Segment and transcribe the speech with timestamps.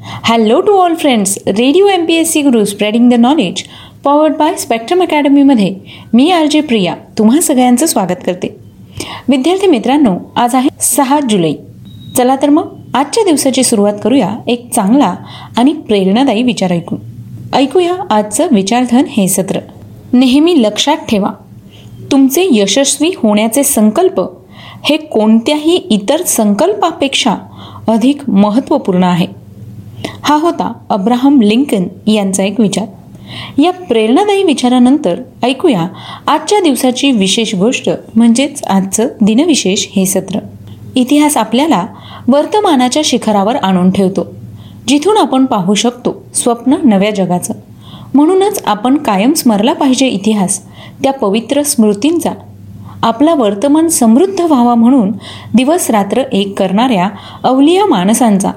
[0.00, 3.62] Hello to all friends radio M P S C Guru spreading the knowledge
[4.04, 5.74] powered by spectrum अकॅडमीमध्ये
[6.14, 8.48] मी R J Priya तुम्हा सगळ्यांचं स्वागत करते.
[9.28, 11.52] विद्यार्थी मित्रांनो आज आहे सहा जुलै.
[12.16, 15.14] चला तर मग आजच्या दिवसाची सुरुवात करूया एक चांगला
[15.56, 16.98] आणि प्रेरणादायी विचार ऐकून.
[17.54, 19.60] ऐकूया आजचं विचारधन हे सत्र.
[20.12, 21.32] नेहमी लक्षात ठेवा
[22.12, 24.20] तुमचे यशस्वी होण्याचे संकल्प
[24.84, 27.36] हे कोणत्याही इतर संकल्पापेक्षा
[27.88, 29.26] अधिक महत्त्वपूर्ण आहे.
[30.28, 32.86] हा होता अब्राहम लिंकन यांचा एक विचार.
[33.58, 35.86] या प्रेरणादायी विचारानंतर ऐकूया
[36.26, 40.38] आजच्या दिवसाची विशेष गोष्ट म्हणजेच आजचं दिनविशेष हे सत्र.
[40.94, 41.86] इतिहास आपल्याला
[42.28, 44.26] वर्तमानाच्या शिखरावर आणून ठेवतो
[44.88, 47.54] जिथून आपण पाहू शकतो स्वप्न नव्या जगाचं.
[48.14, 50.60] म्हणूनच आपण कायम स्मरला पाहिजे इतिहास
[51.02, 52.32] त्या पवित्र स्मृतींचा.
[53.02, 55.12] आपला वर्तमान समृद्ध व्हावा म्हणून
[55.54, 57.08] दिवस रात्र एक करणाऱ्या
[57.42, 58.50] अवलिया माणसांचा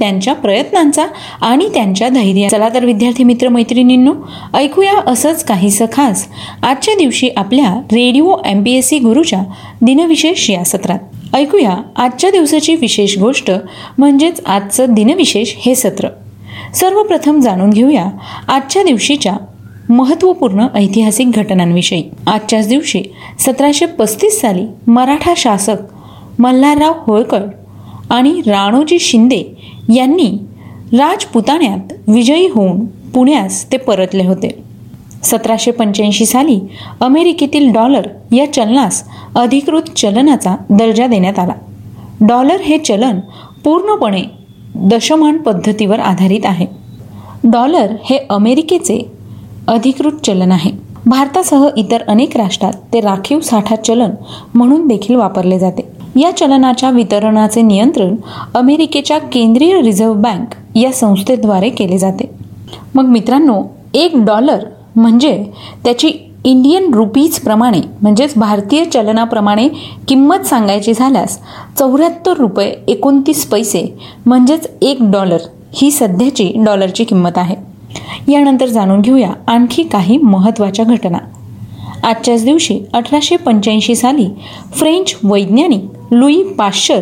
[0.00, 1.06] त्यांच्या प्रयत्नांचा
[1.40, 4.12] आणि त्यांच्या धैर्य चला तर विद्यार्थी मित्र मैत्रिणींनो
[4.54, 6.26] ऐकूया असंच काहीसं खास.
[6.62, 9.42] आजच्या दिवशी आपल्या radio M P S C गुरुच्या
[9.82, 10.98] दिनविशेष या सत्रात.
[11.34, 13.50] ऐकूया आजच्या दिवसाची विशेष गोष्ट
[13.98, 16.08] म्हणजेच आजचं दिनविशेष हे सत्र.
[16.74, 18.06] सर्वप्रथम जाणून घेऊया
[18.48, 19.36] आजच्या दिवशीच्या
[19.88, 22.04] महत्त्वपूर्ण ऐतिहासिक घटनांविषयी.
[22.26, 23.02] आजच्याच दिवशी
[23.40, 25.76] सतराशे पस्तीस साली मराठा शासक
[26.38, 27.42] मल्हारराव होळकर
[28.14, 29.42] आणि राणोजी शिंदे
[29.94, 30.38] यांनी
[30.92, 34.64] राजपुताण्यात विजयी होऊन पुण्यास ते परतले होते.
[35.22, 36.60] सतराशे पंच्याऐंशी साली
[37.00, 39.02] अमेरिकेतील डॉलर या चलनास
[39.36, 41.52] अधिकृत चलनाचा दर्जा देण्यात आला.
[42.20, 43.20] डॉलर हे चलन
[43.64, 44.22] पूर्णपणे
[44.74, 46.66] दशमान पद्धतीवर आधारित आहे.
[47.44, 49.10] डॉलर हे अमेरिकेचे
[49.68, 50.70] अधिकृत चलन आहे.
[51.06, 54.10] भारतासह इतर अनेक राष्ट्रात ते राखीव साठा चलन
[54.54, 55.93] म्हणून देखील वापरले जाते.
[56.16, 58.16] या चलनाच्या वितरणाचे नियंत्रण
[58.54, 62.30] अमेरिकेच्या केंद्रीय रिझर्व्ह बँक या संस्थेद्वारे केले जाते.
[62.94, 63.62] मग मित्रांनो
[63.94, 64.64] एक डॉलर
[64.96, 65.44] म्हणजे
[65.84, 66.10] त्याची
[66.44, 69.68] इंडियन रुपीज प्रमाणे म्हणजेच भारतीय चलनाप्रमाणे
[70.08, 71.38] किंमत सांगायची झाल्यास
[71.78, 75.38] चौऱ्याहत्तर रुपये एकोणतीस पैसे म्हणजेच एक डॉलर
[75.74, 77.56] ही सध्याची डॉलरची किंमत आहे.
[78.32, 81.18] यानंतर जाणून घेऊया आणखी काही महत्त्वाच्या घटना.
[82.02, 84.26] आजच्याच दिवशी अठराशे पंच्याऐंशी साली
[84.74, 87.00] फ्रेंच वैज्ञानिक लुई पाश्चर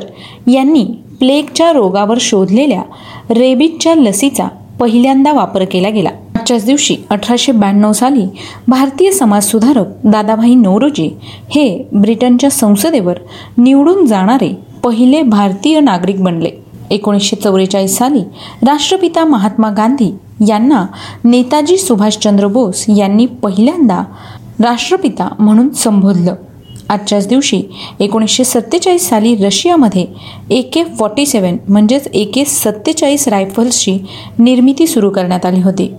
[0.50, 0.84] यांनी
[1.18, 2.82] प्लेगच्या रोगावर शोधलेल्या
[3.30, 4.48] रेबिजच्या लसीचा
[4.80, 6.10] पहिल्यांदा वापर केला गेला.
[6.34, 8.24] आजच्याच दिवशी अठराशे ब्याण्णव साली
[8.68, 11.08] भारतीय समाजसुधारक दादाभाई नौरोजी
[11.50, 13.18] हे ब्रिटनच्या संसदेवर
[13.58, 14.54] निवडून जाणारे
[14.84, 16.50] पहिले भारतीय नागरिक बनले.
[16.90, 18.22] एकोणीसशे चौवेचाळीस साली
[18.66, 20.14] राष्ट्रपिता महात्मा गांधी
[20.48, 20.86] यांना
[21.24, 24.02] नेताजी सुभाषचंद्र बोस यांनी पहिल्यांदा
[24.60, 26.34] राष्ट्रपिता म्हणून संबोधलं.
[26.92, 27.62] आजच्याच दिवशी
[28.00, 30.06] एकोणीसशे सत्तेचाळीस साली रशियामध्ये
[30.50, 33.98] ए के फॉर्टी सेवन म्हणजेच ए के सत्तेचाळीस रायफल्सची
[34.38, 35.92] निर्मिती सुरू करण्यात आली होती.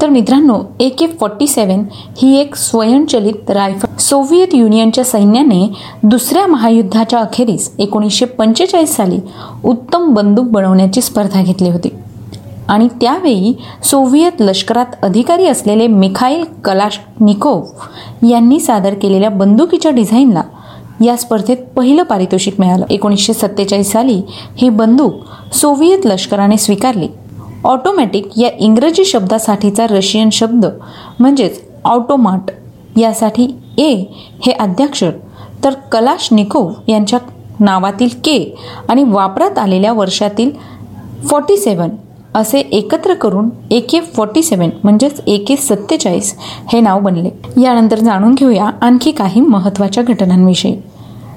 [0.00, 1.82] तर मित्रांनो ए के फॉर्टी सेवन
[2.18, 5.66] ही एक स्वयंचलित रायफल सोव्हिएत युनियनच्या सैन्याने
[6.02, 9.18] दुसऱ्या महायुद्धाच्या अखेरीस एकोणीसशे पंचेचाळीस साली
[9.64, 11.88] उत्तम बंदूक बनवण्याची स्पर्धा घेतली होती.
[12.68, 13.52] आणि त्यावेळी
[13.84, 20.42] सोव्हिएत लष्करात अधिकारी असलेले मिखाईल कलाशनिकोव यांनी सादर केलेल्या बंदुकीच्या डिझाईनला
[21.04, 22.84] या स्पर्धेत पहिलं पारितोषिक मिळालं.
[22.90, 24.20] एकोणीसशे सत्तेचाळीस साली
[24.56, 27.08] ही बंदूक सोव्हिएत लष्कराने स्वीकारली.
[27.64, 30.66] ऑटोमॅटिक या इंग्रजी शब्दासाठीचा रशियन शब्द
[31.20, 32.50] म्हणजेच ऑटोमाट
[32.98, 33.46] यासाठी
[33.78, 33.92] ए
[34.46, 35.10] हे अध्यक्षर
[35.64, 37.18] तर कलाशनिकोव यांच्या
[37.60, 38.38] नावातील के
[38.88, 40.50] आणि वापरात आलेल्या वर्षातील
[41.28, 41.88] फॉर्टी सेवन
[42.36, 46.34] असे एकत्र करून ए के फॉर्टी सेवन म्हणजेच ए के सत्तेचाळीस
[46.72, 47.30] हे नाव बनले.
[47.62, 50.76] यानंतर जाणून घेऊया आणखी काही महत्त्वाच्या घटनांविषयी.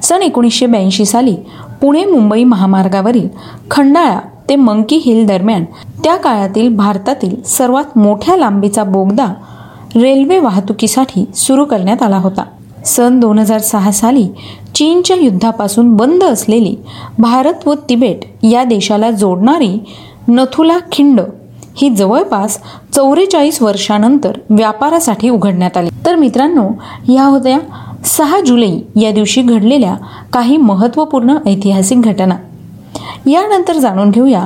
[0.04, 1.36] सन एकोणीसशे ब्याऐंशी साली
[1.82, 3.28] पुणे मुंबई महामार्गावरील
[3.72, 5.66] खंडाळा ते मंकी हिल दरम्यान
[6.04, 9.34] त्या काळातील भारतातील सर्वात मोठ्या लांबीचा बोगदा
[9.96, 12.44] रेल्वे वाहतुकीसाठी सुरू करण्यात आला होता.
[12.86, 14.28] सन दोन हजार सहा साली
[14.76, 16.76] चीनच्या युद्धापासून बंद असलेली
[17.20, 19.78] भारत व तिबेट या देशाला जोडणारी
[20.28, 21.22] नथुला खिंड
[21.76, 22.60] ही जवळपास
[22.96, 25.90] चौवेचाळीस वर्षानंतर व्यापारासाठी उघडण्यात आली.
[26.06, 26.70] तर मित्रांनो
[27.14, 27.58] या होत्या
[28.06, 29.96] सहा जुलै या दिवशी घडलेल्या
[30.34, 32.36] काही महत्त्वपूर्ण ऐतिहासिक घटना.
[33.26, 34.44] यानंतर जाणून घेऊया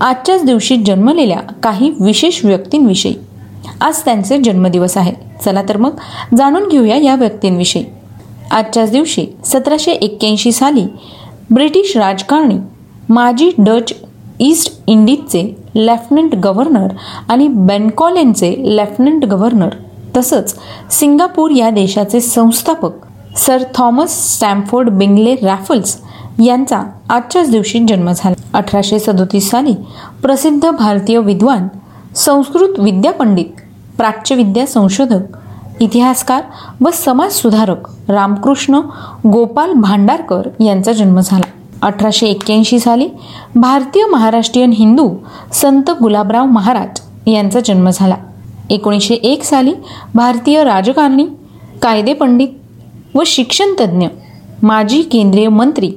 [0.00, 3.14] आजच्याच दिवशी जन्मलेल्या काही विशेष व्यक्तींविषयी.
[3.80, 5.12] आज त्यांचे जन्मदिवस आहे.
[5.44, 5.90] चला तर मग
[6.38, 7.84] जाणून घेऊया या व्यक्तींविषयी.
[8.50, 10.84] आजच्याच दिवशी सतराशे एक्क्याऐंशी साली
[11.50, 12.56] ब्रिटिश राजकारणी
[13.08, 13.92] माजी डच
[14.42, 15.42] ईस्ट इंडिजचे
[15.74, 16.88] लेफ्टनंट गव्हर्नर
[17.28, 19.74] आणि बेनकॉलेनचे लेफ्टनंट गव्हर्नर
[20.16, 20.54] तसंच
[20.90, 25.96] सिंगापूर या देशाचे संस्थापक sir Thomas Stamford Bingley Raffles
[26.44, 28.34] यांचा आजच्याच दिवशी जन्म झाला.
[28.54, 29.74] अठराशे सदोतीस साली
[30.22, 31.68] प्रसिद्ध भारतीय विद्वान
[32.16, 33.60] संस्कृत विद्यापंडित
[33.96, 36.42] प्राच्यविद्या संशोधक इतिहासकार
[36.80, 38.80] व समाजसुधारक रामकृष्ण
[39.32, 41.50] गोपाल भांडारकर यांचा जन्म झाला.
[41.82, 43.08] अठराशे एक्क्याऐंशी साली
[43.56, 45.08] भारतीय महाराष्ट्रीयन हिंदू
[45.52, 48.16] संत गुलाबराव महाराज यांचा जन्म झाला.
[48.70, 49.74] एकोणीसशे एक साली
[50.14, 51.26] भारतीय राजकारणी
[51.82, 52.48] कायदेपंडित
[53.14, 54.06] व शिक्षणतज्ज्ञ
[54.62, 55.92] माजी केंद्रीय मंत्री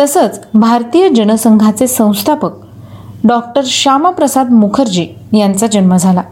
[0.00, 2.50] तसंच भारतीय जनसंघाचे संस्थापक
[3.24, 6.22] डॉक्टर श्यामाप्रसाद मुखर्जी यांचा जन्म झाला.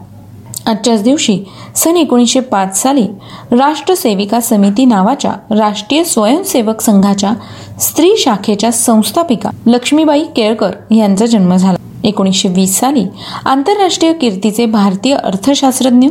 [0.65, 1.43] आजच्याच दिवशी
[1.77, 3.05] सन एकोणीसशे पाच साली
[3.51, 7.33] राष्ट्रसेविका समिती नावाच्या राष्ट्रीय स्वयंसेवक संघाच्या
[7.81, 11.77] स्त्री शाखेच्या संस्थापिका लक्ष्मीबाई केळकर यांचा जन्म झाला.
[12.03, 13.05] एकोणीसशे वीस साली
[13.45, 16.07] आंतरराष्ट्रीय कीर्तीचे भारतीय अर्थशास्त्रज्ञ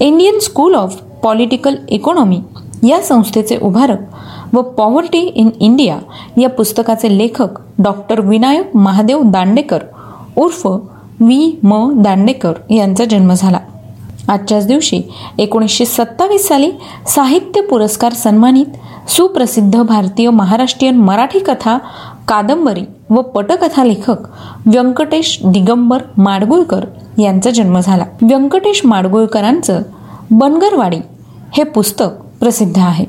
[0.00, 2.40] Indian school of political economy
[2.88, 5.98] या संस्थेचे उभारक व पॉवर्टी इन इंडिया
[6.40, 9.84] या पुस्तकाचे लेखक डॉक्टर विनायक महादेव दांडेकर
[10.36, 13.58] उर्फ व्ही म दांडेकर यांचा जन्म झाला.
[14.28, 15.02] आजच्याच दिवशी
[15.38, 16.70] एकोणीसशे सत्तावीस साली
[17.06, 21.78] साहित्य पुरस्कार सन्मानित सुप्रसिद्ध भारतीय महाराष्ट्रीयन मराठी कथा
[22.28, 24.16] कादंबरी व पटकथा लेखक
[24.66, 26.84] व्यंकटेश दिगंबर माडगुळकर
[27.18, 28.04] यांचा जन्म झाला.
[28.22, 29.82] व्यंकटेश माडगुळकरांचं
[30.30, 30.98] बनगरवाडी
[31.52, 32.08] हे पुस्तक
[32.40, 33.04] प्रसिद्ध आहे.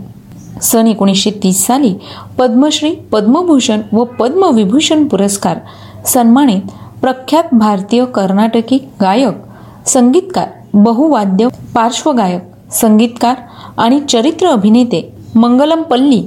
[0.62, 1.94] सन एकोणीसशे तीस साली
[2.38, 5.58] पद्मश्री पद्मभूषण व पद्मविभूषण पुरस्कार
[6.06, 6.62] सन्मानित
[7.02, 13.35] प्रख्यात भारतीय कर्नाटकी गायक संगीतकार बहुवाद्य पार्श्वगायक संगीतकार
[13.77, 16.21] आणि चरित्र अभिनेते मंगलम पल्ली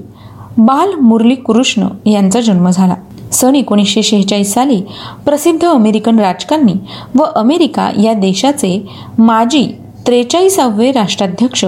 [0.59, 2.95] बाल मुरली कृष्ण यांचा जन्म झाला.
[3.33, 4.81] सन एकोणीसशे शेहेचाळीस साली
[5.25, 6.75] प्रसिद्ध अमेरिकन राजकारणी
[7.15, 8.89] व अमेरिका या देशाचे
[9.19, 9.67] माजी
[10.07, 11.65] त्रेचाळीसावे राष्ट्राध्यक्ष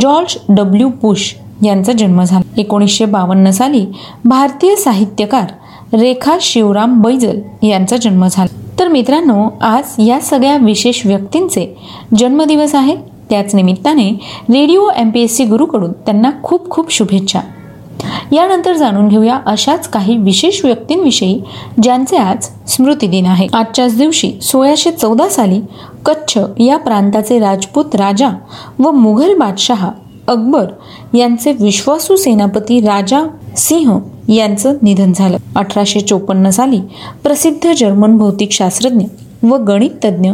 [0.00, 1.34] जॉर्ज डब्ल्यू बुश
[1.64, 2.60] यांचा जन्म झाला.
[2.60, 3.86] एकोणीसशे बावन्न साली
[4.24, 8.65] भारतीय साहित्यकार रेखा शिवराम बैजल यांचा जन्म झाला.
[8.78, 11.66] तर मित्रांनो आज या सगळ्या विशेष व्यक्तींचे
[12.18, 12.96] जन्मदिवस आहे.
[13.30, 14.08] त्याच निमित्ताने
[14.50, 17.40] radio M P S C गुरुकडून त्यांना खूप खूप शुभेच्छा.
[18.32, 21.40] यानंतर जाणून घेऊया अशाच काही विशेष व्यक्तींविषयी
[21.82, 23.46] ज्यांचे आज स्मृतिदिन आहे.
[23.52, 25.60] आजच्याच दिवशी सोळाशे चौदा साली
[26.04, 28.28] कच्छ या प्रांताचे राजपूत राजा
[28.78, 29.90] व मुघल बादशहा
[30.28, 30.66] अकबर
[31.14, 33.22] यांचे विश्वासू सेनापती राजा
[33.56, 33.98] सिंह
[34.28, 35.36] यांचं निधन झालं.
[35.56, 36.80] अठराशे चोपन्न साली
[37.22, 39.04] प्रसिद्ध जर्मन भौतिकशास्त्रज्ञ
[39.42, 40.30] व गणित तज्ज्ञ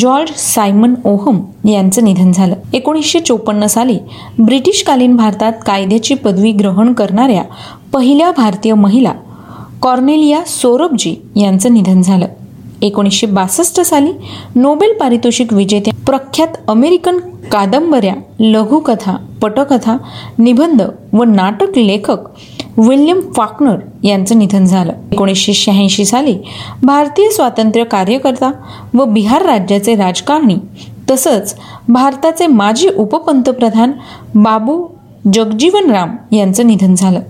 [0.00, 2.54] जॉर्ज सायमन ओहम यांचं निधन झालं.
[2.72, 3.98] एकोणीसशे चोपन्न साली
[4.38, 7.42] ब्रिटिशकालीन भारतात कायद्याची पदवी ग्रहण करणाऱ्या
[7.92, 9.12] पहिल्या भारतीय महिला
[9.82, 12.26] कॉर्नेलिया सोरबजी यांचं निधन झालं.
[12.82, 14.10] एकोणीसशे बासष्ट साली
[14.54, 17.18] नोबेल पारितोषिक विजेत्या प्रख्यात अमेरिकन
[17.52, 19.96] कादंबऱ्या लघुकथा पटकथा
[20.38, 20.82] निबंध
[21.12, 22.18] व नाटक लेखक
[22.78, 24.92] विल्यम फाकनर यांचं निधन झालं.
[25.12, 26.34] एकोणीसशे शहाऐंशी साली
[26.82, 28.50] भारतीय स्वातंत्र्य कार्यकर्ता
[28.94, 30.56] व बिहार राज्याचे राजकारणी
[31.10, 31.54] तसंच
[31.88, 33.92] भारताचे माजी उपपंतप्रधान
[34.34, 34.86] बाबू
[35.32, 37.20] जगजीवन राम यांचं निधन झालं.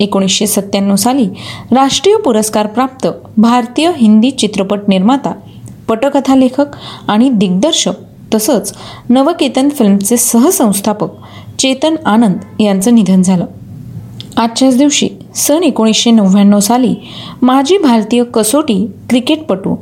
[0.00, 1.26] एकोणीसशे सत्त्याण्णव साली
[1.72, 3.06] राष्ट्रीय पुरस्कार प्राप्त
[3.36, 5.32] भारतीय हिंदी चित्रपट निर्माता
[5.88, 6.76] पटकथा लेखक
[7.08, 8.02] आणि दिग्दर्शक
[8.34, 8.72] तसंच
[9.08, 11.08] नवकेतन फिल्मचे सहसंस्थापक
[11.58, 13.44] चेतन आनंद यांचं निधन झालं.
[14.36, 16.94] आजच्याच दिवशी सन एकोणीसशे नव्याण्णव साली
[17.42, 19.76] माजी भारतीय कसोटी क्रिकेटपटू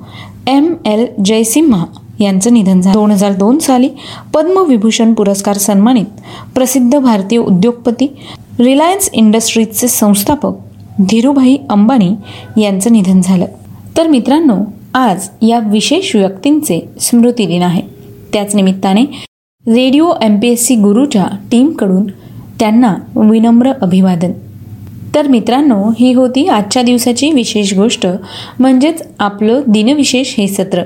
[0.47, 1.85] एम एल जयसिम्हा
[2.21, 2.93] यांचं निधन झालं.
[2.93, 3.89] दोन हजार दोन साली
[4.35, 6.05] पद्मविभूषण पुरस्कार सन्मानित
[6.55, 8.07] प्रसिद्ध भारतीय उद्योगपती
[8.61, 10.53] रिलायन्स इंडस्ट्रीजचे संस्थापक
[11.01, 12.11] धीरूभाई अंबानी
[12.63, 13.47] यांचं निधन झालं.
[13.97, 14.57] तर मित्रांनो
[14.95, 17.83] आज या विशेष व्यक्तींचे स्मृतिदिन आहे.
[18.33, 19.03] त्याच निमित्ताने
[19.67, 22.07] radio M P S C गुरुच्या टीमकडून
[22.61, 24.33] त्यांना विनम्र अभिवादन.
[25.15, 28.07] तर मित्रांनो ही होती आजच्या दिवसाची विशेष गोष्ट
[28.59, 30.83] म्हणजेच आपलं दिनविशेष हे सत्र.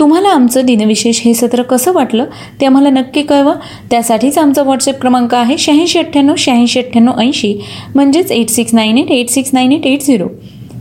[0.00, 2.24] तुम्हाला आमचं दिनविशेष हे सत्र कसं वाटलं
[2.60, 3.52] ते आम्हाला नक्की कळवा.
[3.90, 7.54] त्यासाठीच आमचा व्हॉट्सअप क्रमांक आहे शहाऐंशी अठ्ठ्याण्णव शहाऐंशी अठ्ठ्याण्णव ऐंशी
[7.94, 10.28] म्हणजेच eight six nine eight eight six nine eight eight zero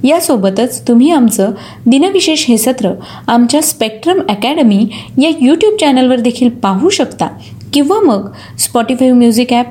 [0.04, 1.52] यासोबतच तुम्ही आमचं
[1.86, 2.92] दिनविशेष हे सत्र
[3.28, 4.86] आमच्या स्पेक्ट्रम अकॅडमी
[5.22, 7.28] या यूट्यूब चॅनलवर देखील पाहू शकता.
[7.74, 9.66] किंवा मग स्पॉटीफाय म्युझिक ॲप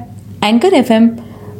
[0.44, 1.08] अँकर F M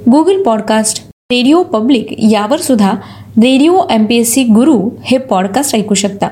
[0.08, 0.98] Google podcast
[1.32, 2.90] radio public यावर सुद्धा
[3.38, 6.28] radio M P S C Guru हे पॉडकास्ट ऐकू शकता.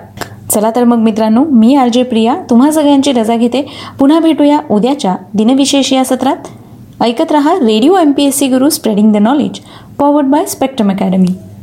[0.51, 3.67] चला तर मग मित्रांनो मी आर जे प्रिया तुम्हा सगळ्यांची रजा घेते.
[3.99, 6.37] पुन्हा भेटूया उद्याच्या दिनविशेष या सत्रात.
[7.03, 9.61] ऐकत रहा radio M P S C Guru spreading the knowledge
[9.99, 11.29] powered by spectrum academy